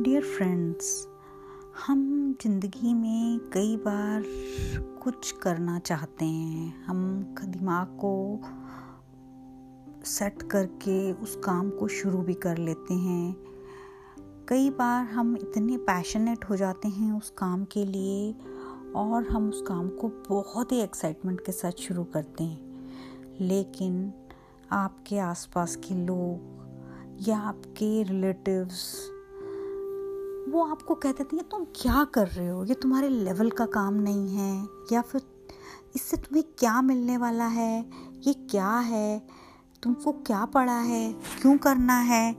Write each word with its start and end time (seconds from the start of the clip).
Dear 0.00 0.22
friends 0.22 1.08
हम 1.86 2.34
ज़िंदगी 2.42 2.92
में 2.94 3.38
कई 3.52 3.76
बार 3.76 4.22
कुछ 5.02 5.30
करना 5.32 5.78
चाहते 5.78 6.24
हैं। 6.24 6.84
हम 6.84 7.34
दिमाग 7.44 7.86
को 8.04 8.40
सेट 10.04 10.42
करके 10.42 11.12
उस 11.12 11.36
काम 11.36 11.70
को 11.70 11.88
शुरू 11.88 12.18
भी 12.18 12.34
कर 12.34 12.58
लेते 12.58 12.94
हैं। 12.94 13.36
कई 14.48 14.70
बार 14.70 15.04
हम 15.04 15.36
इतने 15.36 15.76
पैशनेट 15.76 16.44
हो 16.44 16.56
जाते 16.56 16.88
हैं 16.88 17.12
उस 17.12 17.30
काम 17.30 17.64
के 17.64 17.84
लिए 17.84 18.32
और 18.96 19.28
हम 19.28 19.48
उस 19.48 19.64
काम 19.68 19.88
को 19.88 20.08
बहुत 20.28 20.72
ही 20.72 20.80
एक्साइटमेंट 20.80 21.40
के 21.40 21.52
साथ 21.52 21.72
शुरू 21.72 22.04
करते 22.04 22.44
हैं। 22.44 23.36
लेकिन 23.40 24.12
आपके 24.72 25.18
आसपास 25.18 25.76
के 25.76 25.94
लोग 25.94 27.26
या 27.28 27.38
आपके 27.38 28.02
रिलेटिव्स 28.02 29.10
वो 30.48 30.64
आपको 30.64 30.94
कह 30.94 31.12
देते 31.12 31.36
हैं 31.36 31.48
तुम 31.48 31.64
क्या 31.64 32.04
कर 32.04 32.26
रहे 32.26 32.48
हो? 32.48 32.64
ये 32.64 32.74
तुम्हारे 32.74 33.08
लेवल 33.08 33.50
का 33.50 33.66
काम 33.66 33.94
नहीं 33.94 34.36
है। 34.36 34.68
या 34.92 35.02
फिर 35.02 35.22
इससे 35.96 36.16
तुम्हें 36.16 36.44
क्या 36.58 36.82
मिलने 36.82 37.16
वाला 37.16 37.46
है? 37.46 37.90
ये 38.26 38.32
क्या 38.32 38.70
है? 38.70 39.26
तुमको 39.82 40.12
क्या 40.12 40.44
पड़ा 40.44 40.78
है? 40.78 41.12
क्यों 41.12 41.58
करना 41.58 41.98
है? 41.98 42.36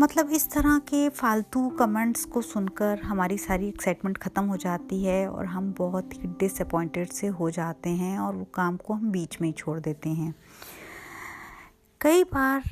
मतलब 0.00 0.30
इस 0.30 0.50
तरह 0.50 0.78
के 0.78 1.08
फालतू 1.08 1.68
कमेंट्स 1.68 2.24
को 2.24 2.42
सुनकर 2.42 3.00
हमारी 3.02 3.38
सारी 3.38 3.68
एक्साइटमेंट 3.68 4.18
ख़त्म 4.18 4.44
हो 4.44 4.56
जाती 4.56 5.04
है 5.04 5.30
और 5.30 5.46
हम 5.46 5.74
बहुत 5.78 6.10
ही 6.14 6.28
डिसअपॉइंटेड 6.28 7.08
से 7.08 7.26
हो 7.26 7.50
जाते 7.50 7.90
हैं 7.90 8.18
और 8.18 8.34
वो 8.34 8.46
काम 8.54 8.76
को 8.76 8.94
हम 8.94 9.10
बीच 9.10 9.40
में 9.40 9.48
ही 9.48 9.52
छोड़ 9.52 9.80
देते 9.80 10.10
हैं। 10.10 10.34
कई 12.00 12.24
बार 12.24 12.62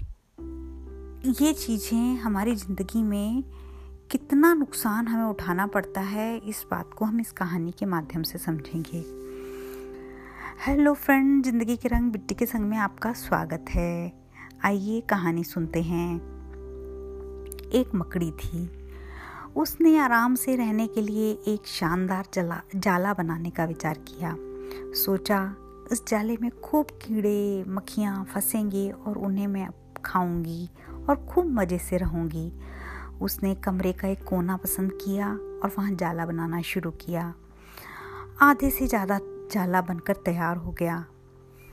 ये 1.43 1.53
चीज़ें 1.53 2.17
हमारी 2.17 2.57
ज़िंदगी 2.57 3.03
में 3.03 3.45
कितना 4.11 4.55
नुकसान 4.55 5.09
हमें 5.09 5.25
उठाना 5.25 5.67
पड़ता 5.67 6.01
है, 6.01 6.39
इस 6.39 6.67
बात 6.71 6.95
को 6.95 7.05
हम 7.05 7.21
इस 7.21 7.33
कहानी 7.33 7.71
के 7.71 7.87
माध्यम 7.87 8.23
से 8.23 8.39
समझेंगे। 8.39 8.99
हेलो 10.67 10.95
फ्रेंड 10.95 11.45
ज़िंदगी 11.45 11.77
के 11.77 11.89
रंग 11.89 12.13
बिट्टी 12.13 12.35
के 12.35 12.47
संग 12.47 12.61
में 12.61 12.77
आपका 12.77 13.13
स्वागत 13.13 13.65
है। 13.71 14.13
आइए 14.65 15.01
कहानी 15.01 15.45
सुनते 15.45 15.83
हैं। 15.83 16.17
एक 17.75 17.91
मकड़ी 17.95 18.31
थी। 18.31 18.71
उसने 19.57 19.99
आराम 19.99 20.35
से 20.35 20.57
रहने 20.57 20.87
के 20.87 21.01
लिए 21.01 21.31
एक 21.33 21.67
शानदार 21.67 22.25
जला, 22.35 22.61
जाला 22.77 23.15
बनाने 23.15 23.51
का 23.51 23.65
विचार 23.65 23.99
किया। 23.99 24.35
सोचा, 24.95 25.57
इस 25.93 26.03
जाले 26.09 26.37
में 26.43 26.51
खूब 26.61 26.87
कीड़े, 26.87 27.65
मक्खियाँ 27.69 28.25
फंसेंगे 28.25 28.91
और 28.91 29.19
उन्हें 29.19 29.47
मैं 29.47 29.69
खाऊँगी 30.05 30.71
और 31.09 31.27
खूब 31.27 31.47
मज़े 31.47 31.79
से 31.79 31.97
रहूँगी। 31.97 32.53
उसने 33.21 33.55
कमरे 33.55 33.93
का 33.93 34.09
एक 34.09 34.25
कोना 34.25 34.57
पसंद 34.57 34.93
किया 34.93 35.29
और 35.33 35.73
वहाँ 35.79 35.93
जाला 35.93 36.27
बनाना 36.27 36.63
शुरू 36.63 36.91
किया। 36.91 37.35
आधे 38.43 38.71
से 38.71 38.87
ज़्यादा 38.87 39.21
जाला 39.53 39.81
बनकर 39.83 40.17
तैयार 40.17 40.57
हो 40.57 40.73
गया। 40.73 41.07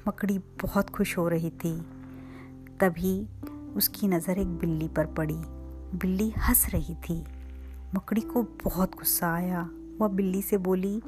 मकड़ी 0.07 0.39
बहुत 0.39 0.89
खुश 0.89 1.17
हो 1.17 1.27
रही 1.27 1.49
थी। 1.49 1.79
तभी 2.81 3.27
उसकी 3.75 4.07
नज़र 4.07 4.39
एक 4.39 4.47
बिल्ली 4.47 4.87
पर 4.87 5.05
पड़ी। 5.05 5.39
बिल्ली 5.97 6.29
हंस 6.29 6.69
रही 6.69 6.95
थी। 6.95 7.23
मकड़ी 7.95 8.21
को 8.21 8.43
बहुत 8.63 8.95
गुस्सा 8.95 9.33
आया। 9.33 9.69
वह 10.01 10.07
बिल्ली 10.07 10.41
से 10.41 10.57
बोली, 10.57 11.01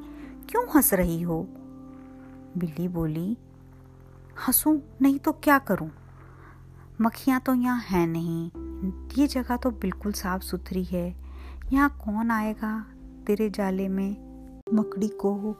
क्यों 0.50 0.66
हंस 0.76 0.94
रही 0.94 1.22
हो? 1.22 1.42
बिल्ली 2.58 2.88
बोली, 2.88 3.36
हंसूं? 4.46 4.78
नहीं 5.02 5.18
तो 5.18 5.32
क्या 5.32 5.58
करूँ? 5.58 5.90
मक्खियाँ 7.00 7.40
तो 7.40 7.54
यहाँ 7.54 7.80
हैं 7.80 8.06
नहीं। 8.06 8.69
ये 9.18 9.26
जगह 9.26 9.56
तो 9.56 9.70
बिल्कुल 9.70 10.12
साफ़ 10.12 10.42
सुथरी 10.42 10.84
है। 10.84 11.16
यहाँ 11.72 11.90
कौन 11.90 12.30
आएगा 12.30 12.86
तेरे 13.26 13.50
जाले 13.50 13.88
में? 13.88 14.16
मकड़ी 14.74 15.08
को। 15.08 15.56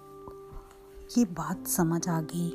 ये 1.19 1.25
बात 1.25 1.67
समझ 1.67 2.09
आ 2.09 2.21
गई। 2.21 2.49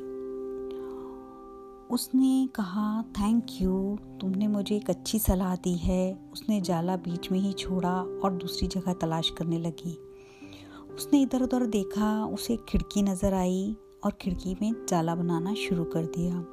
उसने 1.90 2.48
कहा 2.54 3.02
थैंक 3.02 3.46
यू 3.60 3.98
तुमने 4.20 4.48
मुझे 4.48 4.76
एक 4.76 4.90
अच्छी 4.90 5.18
सलाह 5.18 5.56
दी 5.56 5.76
है। 5.76 6.18
उसने 6.32 6.60
जाला 6.60 6.96
बीच 6.96 7.32
में 7.32 7.38
ही 7.38 7.52
छोड़ा 7.52 7.94
और 8.24 8.32
दूसरी 8.32 8.68
जगह 8.68 8.92
तलाश 8.92 9.30
करने 9.30 9.58
लगी। 9.58 9.98
उसने 10.94 11.22
इधर 11.22 11.42
उधर 11.42 11.66
देखा, 11.66 12.24
उसे 12.24 12.56
खिड़की 12.68 13.02
नज़र 13.02 13.34
आई 13.34 13.76
और 14.04 14.12
खिड़की 14.20 14.56
में 14.62 14.86
जाला 14.88 15.14
बनाना 15.14 15.54
शुरू 15.54 15.84
कर 15.84 16.04
दिया। 16.04 16.44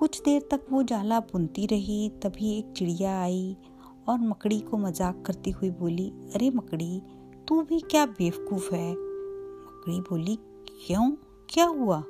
कुछ 0.00 0.22
देर 0.22 0.48
तक 0.50 0.60
वो 0.70 0.82
जाला 0.82 1.20
बुनती 1.20 1.66
रही, 1.66 2.08
तभी 2.08 2.58
एक 2.58 2.72
चिड़िया 2.76 3.22
आई 3.22 3.56
और 4.08 4.18
मकड़ी 4.18 4.60
को 4.60 4.76
मज़ाक 4.76 5.24
करती 5.26 5.50
हुई 5.50 5.70
बोली, 5.70 6.08
अरे 6.08 6.50
मकड़ी, 6.50 7.02
तू 7.48 7.62
भी 7.62 7.80
क्या 7.80 8.06
बेवकूफ़ 8.06 8.74
है? 8.74 8.92
मकड़ी 8.92 10.00
बोली, 10.00 10.38
क्यों? 10.86 11.10
क्या 11.50 11.66
हुआ? 11.66 12.04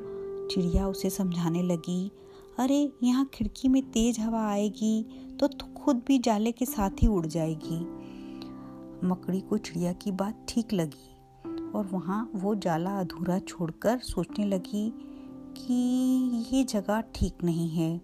चिड़िया 0.51 0.89
उसे 0.89 1.11
समझाने 1.11 1.63
लगी, 1.63 2.11
अरे, 2.59 2.93
यहाँ 3.03 3.31
खिड़की 3.35 3.69
में 3.69 3.83
तेज 3.83 4.21
हवा 4.21 4.49
आएगी 4.49 5.07
तो 5.41 5.49
खुद 5.49 6.03
भी 6.07 6.19
जाले 6.19 6.53
के 6.53 6.65
साथ 6.65 6.91
ही 7.03 7.07
उड़ 7.07 7.27
जाएगी. 7.27 7.81
मकड़ी 9.07 9.41
को 9.41 9.59
चिड़िया 9.59 9.93
की 9.93 10.13
बात 10.13 10.47
ठीक 10.49 10.73
लगी 10.73 11.17
और 11.75 11.87
वहाँ 11.87 12.31
वो 12.35 12.55
जाला 12.55 13.01
अधूरा 13.01 13.39
छोड़कर 13.39 13.99
सोचने 13.99 14.45
लगी 14.45 15.07
कि 15.57 15.75
ये 16.53 16.65
जगह 16.65 17.01
ठीक 17.01 17.45
नहीं 17.45 17.69
है। 17.71 18.01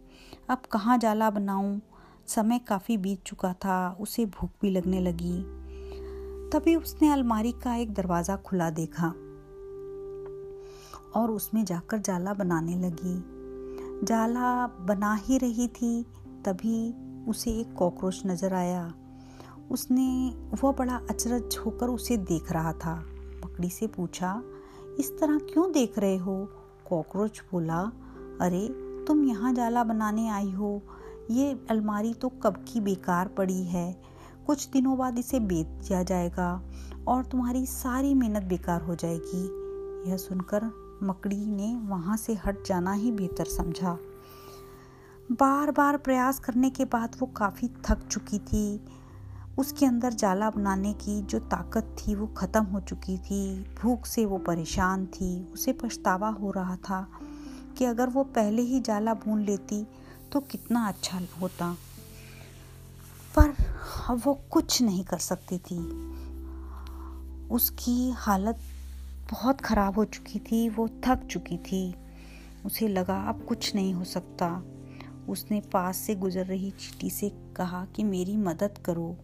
अब 0.48 0.58
कहाँ 0.58 0.98
जाला 0.98 1.30
बनाऊँ? 1.30 1.80
समय 2.26 2.58
काफ़ी 2.58 2.96
बीत 2.96 3.22
चुका 3.26 3.52
था, 3.52 3.96
उसे 4.00 4.26
भूख 4.26 4.50
भी 4.62 4.70
लगने 4.70 5.00
लगी। 5.00 5.42
तभी 6.50 6.76
उसने 6.76 7.12
अलमारी 7.12 7.52
का 7.52 7.74
एक 7.76 7.94
दरवाज़ा 7.94 8.36
खुला 8.36 8.70
देखा 8.70 9.08
और 11.20 11.30
उसमें 11.30 11.64
जाकर 11.64 11.98
जाला 11.98 12.34
बनाने 12.34 12.76
लगी। 12.76 13.36
जाला 14.06 14.66
बना 14.66 15.14
ही 15.14 15.38
रही 15.38 15.68
थी, 15.68 16.02
तभी 16.44 16.94
उसे 17.30 17.50
एक 17.50 17.74
कॉकरोच 17.74 18.22
नज़र 18.26 18.54
आया। 18.54 18.94
उसने, 19.70 20.34
वह 20.64 20.72
बड़ा 20.72 21.00
अचरज 21.10 21.56
होकर 21.66 21.88
उसे 21.88 22.16
देख 22.16 22.52
रहा 22.52 22.72
था। 22.72 22.94
मकड़ी 23.44 23.70
से 23.70 23.86
पूछा, 23.86 24.42
इस 24.98 25.18
तरह 25.20 25.38
क्यों 25.38 25.72
देख 25.72 25.98
रहे 25.98 26.16
हो? 26.16 26.48
कॉकरोच 26.90 27.42
बोला, 27.52 27.80
अरे, 28.40 28.68
तुम 29.04 29.24
यहाँ 29.24 29.52
जाला 29.52 29.84
बनाने 29.84 30.28
आई 30.28 30.50
हो? 30.50 30.82
ये 31.30 31.66
अलमारी 31.70 32.14
तो 32.14 32.28
कब 32.28 32.64
की 32.68 32.80
बेकार 32.80 33.28
पड़ी 33.28 33.64
है। 33.64 34.02
कुछ 34.46 34.68
दिनों 34.68 34.98
बाद 34.98 35.18
इसे 35.18 35.40
बेच 35.40 35.66
दिया 35.66 36.02
जाएगा 36.02 36.62
और 37.08 37.24
तुम्हारी 37.24 37.66
सारी 37.66 38.14
मेहनत 38.14 38.42
बेकार 38.42 38.82
हो 38.82 38.94
जाएगी। 38.94 39.66
यह 40.10 40.16
सुनकर 40.16 40.86
मकड़ी 41.02 41.46
ने 41.46 41.76
वहाँ 41.76 42.16
से 42.16 42.34
हट 42.34 42.66
जाना 42.66 42.92
ही 42.92 43.12
बेहतर 43.12 43.44
समझा। 43.44 43.98
बार 45.32 45.70
बार 45.70 45.96
प्रयास 45.96 46.38
करने 46.38 46.70
के 46.70 46.84
बाद 46.84 47.16
वो 47.20 47.26
काफ़ी 47.26 47.68
थक 47.68 48.08
चुकी 48.10 48.38
थी। 48.38 48.80
उसके 49.58 49.86
अंदर 49.86 50.12
जाला 50.12 50.50
बनाने 50.50 50.92
की 50.92 51.22
जो 51.22 51.38
ताकत 51.38 51.96
थी 51.98 52.14
वो 52.14 52.26
ख़त्म 52.26 52.64
हो 52.64 52.80
चुकी 52.80 53.18
थी। 53.18 53.60
भूख 53.82 54.06
से 54.06 54.24
वो 54.24 54.38
परेशान 54.38 55.06
थी। 55.06 55.52
उसे 55.52 55.72
पछतावा 55.72 56.28
हो 56.28 56.50
रहा 56.50 56.76
था 56.76 57.08
कि 57.78 57.84
अगर 57.84 58.08
वो 58.08 58.24
पहले 58.24 58.62
ही 58.62 58.80
जाला 58.80 59.14
भून 59.14 59.42
लेती 59.42 59.86
तो 60.32 60.40
कितना 60.40 60.88
अच्छा 60.88 61.20
होता। 61.40 61.76
पर 63.36 63.54
अब 64.08 64.22
वो 64.24 64.34
कुछ 64.50 64.82
नहीं 64.82 65.04
कर 65.04 65.18
सकती 65.18 65.58
थी। 65.58 65.78
उसकी 67.48 68.10
हालत 68.10 68.58
बहुत 69.30 69.60
ख़राब 69.60 69.94
हो 69.94 70.04
चुकी 70.04 70.38
थी। 70.38 70.68
वो 70.68 70.88
थक 70.88 71.26
चुकी 71.30 71.58
थी। 71.58 71.94
उसे 72.66 72.88
लगा 72.88 73.20
अब 73.22 73.44
कुछ 73.44 73.74
नहीं 73.74 73.94
हो 73.94 74.04
सकता। 74.04 74.62
उसने 75.28 75.60
पास 75.60 75.96
से 75.96 76.14
गुजर 76.14 76.44
रही 76.46 76.70
चीटी 76.70 77.10
से 77.10 77.28
कहा 77.56 77.84
कि 77.84 78.04
मेरी 78.04 78.36
मदद 78.36 78.78
करो। 78.84 79.16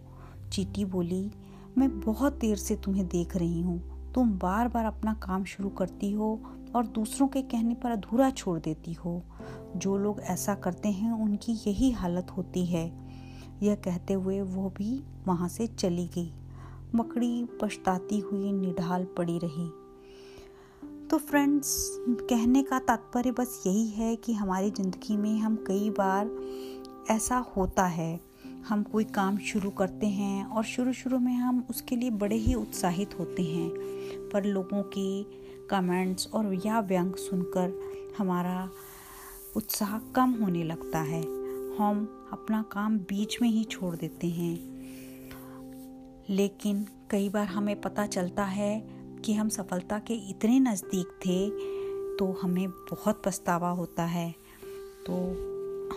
चीटी 0.52 0.84
बोली, 0.84 1.30
मैं 1.78 2.00
बहुत 2.00 2.32
देर 2.32 2.56
से 2.56 2.76
तुम्हें 2.76 3.06
देख 3.06 3.36
रही 3.36 3.62
हूँ। 3.62 4.12
तुम 4.12 4.32
बार 4.38 4.68
बार 4.68 4.84
अपना 4.84 5.14
काम 5.14 5.44
शुरू 5.44 5.68
करती 5.68 6.12
हो 6.12 6.40
और 6.76 6.86
दूसरों 6.86 7.28
के 7.28 7.42
कहने 7.42 7.74
पर 7.74 7.90
अधूरा 7.90 8.30
छोड़ 8.30 8.58
देती 8.60 8.92
हो। 8.92 9.22
जो 9.76 9.96
लोग 9.96 10.20
ऐसा 10.20 10.54
करते 10.54 10.88
हैं, 10.88 11.12
उनकी 11.12 11.52
यही 11.52 11.90
हालत 11.90 12.30
होती 12.30 12.66
है। 12.66 12.92
यह 13.62 13.74
कहते 13.74 14.14
हुए 14.14 14.40
वो 14.40 14.70
भी 14.70 15.04
वहाँ 15.26 15.48
से 15.48 15.66
चली 15.66 16.06
गई। 16.06 16.32
मकड़ी 16.94 17.44
पछताती 17.62 18.18
हुई 18.18 18.52
निढाल 18.52 19.04
पड़ी 19.04 19.38
रही। 19.38 19.68
तो 21.08 21.18
फ्रेंड्स, 21.18 21.96
कहने 22.08 22.62
का 22.62 22.78
तात्पर्य 22.78 23.30
बस 23.30 23.62
यही 23.66 23.88
है 23.88 24.16
कि 24.16 24.32
हमारी 24.32 24.70
ज़िंदगी 24.70 25.16
में 25.16 25.38
हम 25.38 25.64
कई 25.66 25.90
बार 25.90 26.30
ऐसा 27.10 27.38
होता 27.56 27.84
है। 27.86 28.31
हम 28.68 28.82
कोई 28.82 29.04
काम 29.04 29.38
शुरू 29.38 29.70
करते 29.70 30.06
हैं 30.06 30.44
और 30.44 30.64
शुरू 30.64 30.92
शुरू 30.92 31.18
में 31.18 31.34
हम 31.34 31.66
उसके 31.70 31.96
लिए 31.96 32.10
बड़े 32.10 32.36
ही 32.36 32.54
उत्साहित 32.54 33.18
होते 33.18 33.42
हैं। 33.42 33.70
पर 34.30 34.44
लोगों 34.44 34.82
के 34.82 35.22
कमेंट्स 35.68 36.28
और 36.34 36.54
या 36.66 36.80
व्यंग 36.80 37.14
सुनकर 37.14 37.80
हमारा 38.18 38.70
उत्साह 39.56 39.98
कम 39.98 40.30
होने 40.30 40.64
लगता 40.64 40.98
है। 40.98 41.22
हम 41.76 42.28
अपना 42.32 42.62
काम 42.62 42.98
बीच 42.98 43.42
में 43.42 43.48
ही 43.48 43.64
छोड़ 43.64 43.96
देते 43.96 44.26
हैं। 44.26 44.72
लेकिन 46.30 46.86
कई 47.10 47.28
बार 47.28 47.46
हमें 47.46 47.80
पता 47.80 48.06
चलता 48.06 48.44
है 48.44 48.80
कि 49.24 49.32
हम 49.34 49.48
सफलता 49.48 49.98
के 49.98 50.14
इतने 50.14 50.60
नज़दीक 50.60 51.06
थे 51.06 51.50
तो 52.16 52.40
हमें 52.42 52.68
बहुत 52.70 53.22
पछतावा 53.26 53.70
होता 53.70 54.04
है। 54.04 54.34
तो 55.06 55.16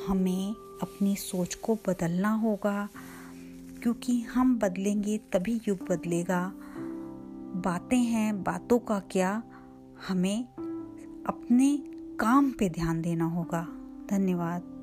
हमें 0.08 0.56
अपनी 0.82 1.16
सोच 1.16 1.56
को 1.56 1.76
बदलना 1.76 2.30
होगा, 2.30 2.90
क्योंकि 3.84 4.22
हम 4.22 4.60
बदलेंगे 4.60 5.18
तभी 5.18 5.62
युग 5.68 5.88
बदलेगा। 5.90 6.52
बातें 7.56 8.00
हैं, 8.00 8.44
बातों 8.44 8.80
का 8.80 9.00
क्या? 9.00 9.44
हमें 10.08 10.44
अपने 11.26 11.78
काम 12.20 12.52
पे 12.52 12.70
ध्यान 12.70 13.02
देना 13.02 13.26
होगा। 13.26 13.68
धन्यवाद। 14.10 14.75